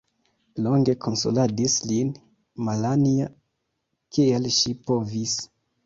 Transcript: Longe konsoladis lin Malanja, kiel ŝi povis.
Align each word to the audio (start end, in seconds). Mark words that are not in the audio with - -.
Longe 0.67 0.95
konsoladis 1.05 1.75
lin 1.91 2.11
Malanja, 2.71 3.31
kiel 4.15 4.53
ŝi 4.61 4.79
povis. 4.91 5.43